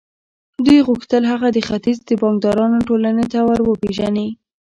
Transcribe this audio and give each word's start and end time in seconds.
دوی 0.65 0.79
غوښتل 0.87 1.23
هغه 1.31 1.47
د 1.55 1.59
ختیځ 1.67 1.97
د 2.05 2.11
بانکدارانو 2.21 2.79
ټولنې 2.89 3.25
ته 3.31 3.39
ور 3.47 3.59
وپېژني 3.63 4.27